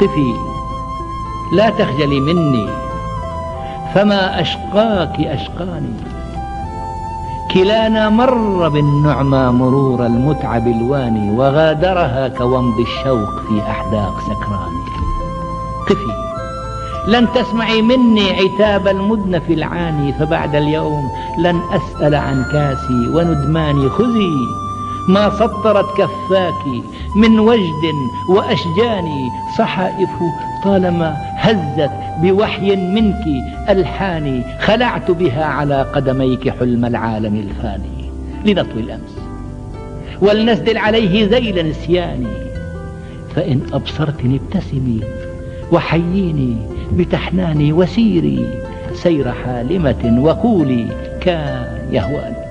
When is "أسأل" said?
21.72-22.14